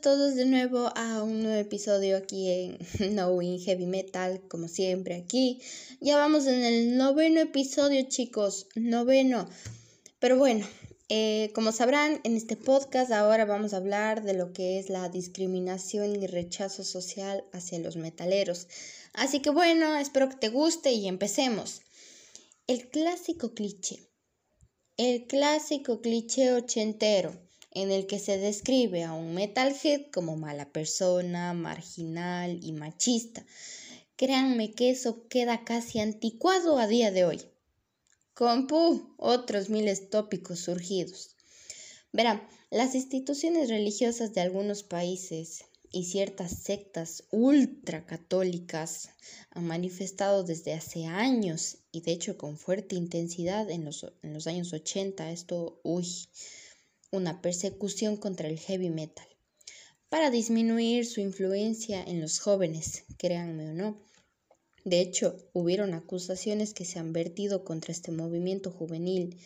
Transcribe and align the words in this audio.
todos 0.00 0.36
de 0.36 0.46
nuevo 0.46 0.92
a 0.94 1.22
un 1.24 1.42
nuevo 1.42 1.58
episodio 1.58 2.16
aquí 2.16 2.48
en 2.48 2.78
Knowing 3.14 3.58
Heavy 3.58 3.86
Metal, 3.86 4.40
como 4.48 4.68
siempre 4.68 5.16
aquí. 5.16 5.60
Ya 6.00 6.16
vamos 6.16 6.46
en 6.46 6.62
el 6.62 6.96
noveno 6.96 7.40
episodio, 7.40 8.06
chicos, 8.08 8.68
noveno. 8.76 9.48
Pero 10.20 10.38
bueno, 10.38 10.64
eh, 11.08 11.50
como 11.56 11.72
sabrán, 11.72 12.20
en 12.22 12.36
este 12.36 12.56
podcast 12.56 13.10
ahora 13.10 13.44
vamos 13.44 13.74
a 13.74 13.78
hablar 13.78 14.22
de 14.22 14.34
lo 14.34 14.52
que 14.52 14.78
es 14.78 14.90
la 14.90 15.08
discriminación 15.08 16.14
y 16.14 16.28
rechazo 16.28 16.84
social 16.84 17.44
hacia 17.52 17.80
los 17.80 17.96
metaleros. 17.96 18.68
Así 19.12 19.40
que 19.40 19.50
bueno, 19.50 19.96
espero 19.96 20.28
que 20.28 20.36
te 20.36 20.50
guste 20.50 20.92
y 20.92 21.08
empecemos. 21.08 21.82
El 22.68 22.88
clásico 22.90 23.54
cliché. 23.54 23.98
El 24.96 25.26
clásico 25.26 26.00
cliché 26.00 26.52
ochentero 26.52 27.45
en 27.76 27.92
el 27.92 28.06
que 28.06 28.18
se 28.18 28.38
describe 28.38 29.04
a 29.04 29.12
un 29.12 29.34
metalhead 29.34 30.06
como 30.10 30.34
mala 30.34 30.72
persona, 30.72 31.52
marginal 31.52 32.58
y 32.62 32.72
machista. 32.72 33.44
Créanme 34.16 34.72
que 34.72 34.88
eso 34.88 35.28
queda 35.28 35.62
casi 35.62 35.98
anticuado 35.98 36.78
a 36.78 36.86
día 36.86 37.10
de 37.10 37.26
hoy. 37.26 37.42
Compu, 38.32 39.14
otros 39.18 39.68
miles 39.68 40.08
tópicos 40.08 40.60
surgidos. 40.60 41.36
Verán, 42.12 42.48
las 42.70 42.94
instituciones 42.94 43.68
religiosas 43.68 44.32
de 44.32 44.40
algunos 44.40 44.82
países 44.82 45.66
y 45.92 46.04
ciertas 46.04 46.52
sectas 46.52 47.24
ultracatólicas 47.30 49.10
han 49.50 49.66
manifestado 49.66 50.44
desde 50.44 50.72
hace 50.72 51.04
años 51.04 51.76
y 51.92 52.00
de 52.00 52.12
hecho 52.12 52.38
con 52.38 52.56
fuerte 52.56 52.96
intensidad 52.96 53.70
en 53.70 53.84
los, 53.84 54.06
en 54.22 54.32
los 54.32 54.46
años 54.46 54.72
80 54.72 55.30
esto, 55.30 55.78
uy, 55.82 56.06
una 57.10 57.40
persecución 57.42 58.16
contra 58.16 58.48
el 58.48 58.58
heavy 58.58 58.90
metal 58.90 59.26
para 60.08 60.30
disminuir 60.30 61.04
su 61.06 61.20
influencia 61.20 62.02
en 62.02 62.20
los 62.20 62.38
jóvenes, 62.38 63.04
créanme 63.18 63.70
o 63.70 63.72
no. 63.72 64.02
De 64.84 65.00
hecho, 65.00 65.36
hubieron 65.52 65.94
acusaciones 65.94 66.72
que 66.72 66.84
se 66.84 66.98
han 66.98 67.12
vertido 67.12 67.64
contra 67.64 67.92
este 67.92 68.12
movimiento 68.12 68.70
juvenil. 68.70 69.36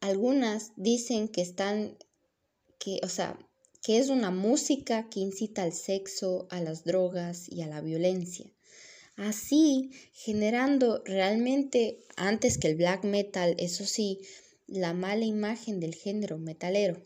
Algunas 0.00 0.72
dicen 0.76 1.28
que 1.28 1.40
están, 1.40 1.96
que, 2.78 2.98
o 3.04 3.08
sea, 3.08 3.38
que 3.82 3.98
es 3.98 4.08
una 4.08 4.30
música 4.30 5.08
que 5.08 5.20
incita 5.20 5.62
al 5.62 5.72
sexo, 5.72 6.48
a 6.50 6.60
las 6.60 6.84
drogas 6.84 7.48
y 7.48 7.62
a 7.62 7.68
la 7.68 7.80
violencia. 7.80 8.52
Así, 9.14 9.90
generando 10.12 11.02
realmente, 11.04 12.00
antes 12.16 12.58
que 12.58 12.68
el 12.68 12.76
black 12.76 13.04
metal, 13.04 13.54
eso 13.58 13.84
sí, 13.84 14.20
la 14.70 14.94
mala 14.94 15.24
imagen 15.24 15.80
del 15.80 15.94
género 15.94 16.38
metalero. 16.38 17.04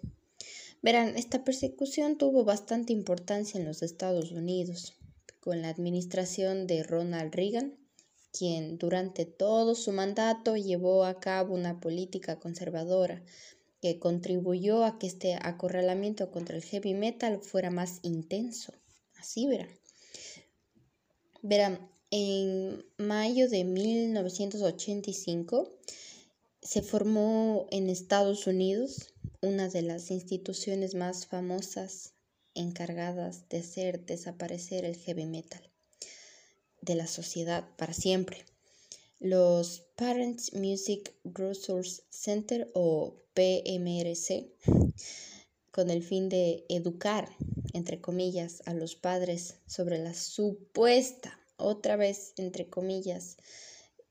Verán, 0.82 1.16
esta 1.16 1.44
persecución 1.44 2.18
tuvo 2.18 2.44
bastante 2.44 2.92
importancia 2.92 3.58
en 3.58 3.66
los 3.66 3.82
Estados 3.82 4.32
Unidos, 4.32 4.92
con 5.40 5.62
la 5.62 5.70
administración 5.70 6.66
de 6.66 6.82
Ronald 6.82 7.34
Reagan, 7.34 7.74
quien 8.32 8.78
durante 8.78 9.24
todo 9.24 9.74
su 9.74 9.92
mandato 9.92 10.56
llevó 10.56 11.04
a 11.04 11.20
cabo 11.20 11.54
una 11.54 11.80
política 11.80 12.38
conservadora 12.38 13.22
que 13.80 13.98
contribuyó 13.98 14.84
a 14.84 14.98
que 14.98 15.06
este 15.06 15.38
acorralamiento 15.40 16.30
contra 16.30 16.56
el 16.56 16.62
heavy 16.62 16.94
metal 16.94 17.40
fuera 17.40 17.70
más 17.70 18.00
intenso. 18.02 18.74
Así 19.16 19.46
verán. 19.46 19.70
Verán, 21.42 21.90
en 22.10 22.84
mayo 22.96 23.48
de 23.48 23.64
1985, 23.64 25.70
se 26.64 26.80
formó 26.80 27.66
en 27.70 27.90
Estados 27.90 28.46
Unidos 28.46 29.12
una 29.42 29.68
de 29.68 29.82
las 29.82 30.10
instituciones 30.10 30.94
más 30.94 31.26
famosas 31.26 32.14
encargadas 32.54 33.46
de 33.50 33.58
hacer 33.58 34.06
desaparecer 34.06 34.86
el 34.86 34.96
heavy 34.96 35.26
metal 35.26 35.60
de 36.80 36.94
la 36.94 37.06
sociedad 37.06 37.68
para 37.76 37.92
siempre. 37.92 38.46
Los 39.20 39.80
Parents 39.94 40.54
Music 40.54 41.14
Resource 41.24 42.02
Center 42.08 42.70
o 42.72 43.22
PMRC, 43.34 44.50
con 45.70 45.90
el 45.90 46.02
fin 46.02 46.30
de 46.30 46.64
educar, 46.70 47.28
entre 47.74 48.00
comillas, 48.00 48.62
a 48.64 48.72
los 48.72 48.96
padres 48.96 49.56
sobre 49.66 49.98
la 49.98 50.14
supuesta, 50.14 51.38
otra 51.56 51.96
vez, 51.96 52.32
entre 52.38 52.70
comillas, 52.70 53.36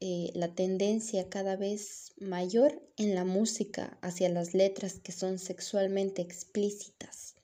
eh, 0.05 0.31
la 0.33 0.53
tendencia 0.53 1.29
cada 1.29 1.55
vez 1.55 2.11
mayor 2.19 2.81
en 2.97 3.15
la 3.15 3.23
música 3.23 3.97
hacia 4.01 4.27
las 4.27 4.53
letras 4.53 4.95
que 4.95 5.13
son 5.13 5.39
sexualmente 5.39 6.21
explícitas, 6.21 7.35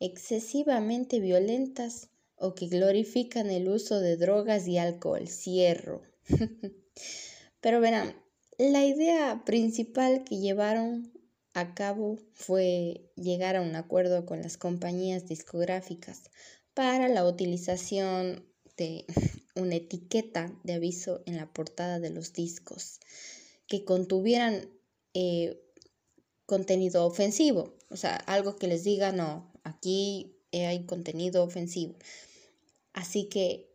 excesivamente 0.00 1.20
violentas 1.20 2.08
o 2.36 2.54
que 2.54 2.68
glorifican 2.68 3.50
el 3.50 3.68
uso 3.68 4.00
de 4.00 4.16
drogas 4.16 4.66
y 4.68 4.78
alcohol, 4.78 5.28
cierro. 5.28 6.00
Pero 7.60 7.78
verán, 7.82 8.16
la 8.56 8.86
idea 8.86 9.42
principal 9.44 10.24
que 10.24 10.38
llevaron 10.38 11.12
a 11.52 11.74
cabo 11.74 12.16
fue 12.32 13.12
llegar 13.16 13.54
a 13.54 13.60
un 13.60 13.76
acuerdo 13.76 14.24
con 14.24 14.40
las 14.40 14.56
compañías 14.56 15.26
discográficas 15.26 16.30
para 16.72 17.08
la 17.08 17.28
utilización 17.28 18.46
de 18.78 19.04
una 19.54 19.76
etiqueta 19.76 20.58
de 20.64 20.74
aviso 20.74 21.22
en 21.26 21.36
la 21.36 21.52
portada 21.52 22.00
de 22.00 22.10
los 22.10 22.32
discos 22.32 23.00
que 23.66 23.84
contuvieran 23.84 24.68
eh, 25.14 25.62
contenido 26.46 27.06
ofensivo, 27.06 27.74
o 27.88 27.96
sea, 27.96 28.16
algo 28.16 28.56
que 28.56 28.66
les 28.66 28.84
diga, 28.84 29.12
no, 29.12 29.52
aquí 29.64 30.36
hay 30.52 30.84
contenido 30.84 31.42
ofensivo. 31.42 31.94
Así 32.92 33.24
que, 33.28 33.70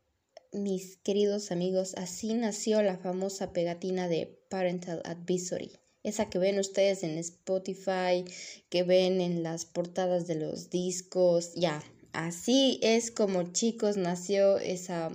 mis 0.54 0.98
queridos 0.98 1.52
amigos, 1.52 1.96
así 1.98 2.34
nació 2.34 2.82
la 2.82 2.98
famosa 2.98 3.52
pegatina 3.52 4.08
de 4.08 4.28
Parental 4.50 5.02
Advisory. 5.06 5.72
Esa 6.04 6.30
que 6.30 6.40
ven 6.40 6.60
ustedes 6.60 7.04
en 7.04 7.18
Spotify, 7.18 8.24
que 8.70 8.84
ven 8.84 9.20
en 9.20 9.44
las 9.44 9.66
portadas 9.66 10.28
de 10.28 10.36
los 10.36 10.70
discos, 10.70 11.54
ya, 11.56 11.84
así 12.14 12.80
es 12.82 13.12
como 13.12 13.52
chicos 13.52 13.98
nació 13.98 14.58
esa 14.60 15.12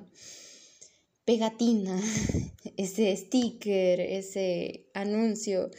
pegatina, 1.24 2.00
ese 2.76 3.16
sticker, 3.16 4.00
ese 4.00 4.90
anuncio 4.94 5.70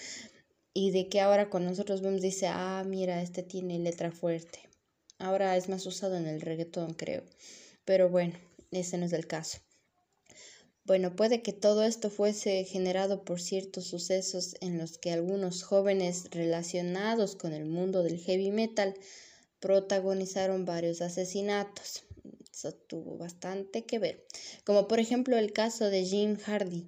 y 0.73 0.91
de 0.91 1.07
que 1.09 1.21
ahora 1.21 1.49
con 1.49 1.65
nosotros 1.65 2.01
vemos 2.01 2.21
dice, 2.21 2.47
ah, 2.47 2.83
mira, 2.85 3.21
este 3.21 3.43
tiene 3.43 3.79
letra 3.79 4.11
fuerte. 4.11 4.59
Ahora 5.19 5.55
es 5.55 5.69
más 5.69 5.85
usado 5.85 6.17
en 6.17 6.25
el 6.25 6.41
reggaetón, 6.41 6.95
creo. 6.95 7.23
Pero 7.85 8.09
bueno, 8.09 8.33
ese 8.71 8.97
no 8.97 9.05
es 9.05 9.13
el 9.13 9.27
caso. 9.27 9.59
Bueno, 10.85 11.15
puede 11.15 11.41
que 11.41 11.53
todo 11.53 11.83
esto 11.83 12.09
fuese 12.09 12.65
generado 12.65 13.23
por 13.23 13.39
ciertos 13.39 13.85
sucesos 13.85 14.55
en 14.59 14.77
los 14.77 14.97
que 14.97 15.11
algunos 15.11 15.63
jóvenes 15.63 16.25
relacionados 16.31 17.35
con 17.35 17.53
el 17.53 17.65
mundo 17.65 18.03
del 18.03 18.19
heavy 18.19 18.51
metal 18.51 18.95
protagonizaron 19.59 20.65
varios 20.65 21.01
asesinatos. 21.01 22.03
Eso 22.53 22.71
tuvo 22.71 23.17
bastante 23.17 23.85
que 23.85 23.97
ver. 23.97 24.27
Como 24.63 24.87
por 24.87 24.99
ejemplo 24.99 25.37
el 25.37 25.53
caso 25.53 25.89
de 25.89 26.05
Jim 26.05 26.37
Hardy, 26.37 26.87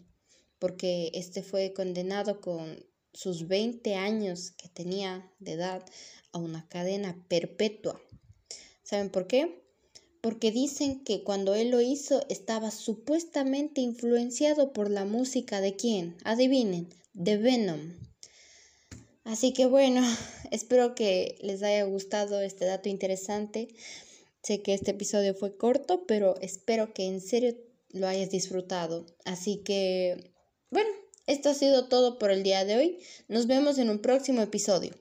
porque 0.59 1.12
este 1.15 1.41
fue 1.41 1.73
condenado 1.73 2.39
con 2.39 2.85
sus 3.13 3.47
20 3.47 3.95
años 3.95 4.51
que 4.51 4.69
tenía 4.69 5.31
de 5.39 5.53
edad 5.53 5.83
a 6.31 6.38
una 6.38 6.67
cadena 6.67 7.25
perpetua. 7.27 8.00
¿Saben 8.83 9.09
por 9.09 9.25
qué? 9.25 9.63
Porque 10.21 10.51
dicen 10.51 11.03
que 11.03 11.23
cuando 11.23 11.56
él 11.56 11.71
lo 11.71 11.81
hizo 11.81 12.23
estaba 12.29 12.69
supuestamente 12.69 13.81
influenciado 13.81 14.71
por 14.71 14.91
la 14.91 15.06
música 15.06 15.62
de 15.62 15.75
quién? 15.75 16.15
Adivinen, 16.23 16.89
de 17.13 17.38
Venom. 17.38 17.94
Así 19.23 19.53
que 19.53 19.65
bueno, 19.65 20.01
espero 20.51 20.94
que 20.94 21.38
les 21.41 21.63
haya 21.63 21.83
gustado 21.85 22.41
este 22.41 22.65
dato 22.65 22.89
interesante. 22.89 23.69
Sé 24.45 24.62
que 24.62 24.75
este 24.75 24.92
episodio 24.92 25.33
fue 25.33 25.57
corto, 25.57 26.06
pero 26.06 26.36
espero 26.39 26.94
que 26.94 27.07
en 27.07 27.19
serio 27.19 27.56
lo 27.89 28.07
hayas 28.07 28.30
disfrutado. 28.30 29.07
Así 29.24 29.63
que, 29.63 30.36
bueno, 30.69 30.89
esto 31.25 31.50
ha 31.50 31.56
sido 31.56 31.88
todo 31.88 32.19
por 32.19 32.30
el 32.30 32.44
día 32.44 32.63
de 32.63 32.77
hoy. 32.77 33.00
Nos 33.27 33.47
vemos 33.47 33.80
en 33.80 33.89
un 33.89 33.97
próximo 33.97 34.44
episodio. 34.44 34.92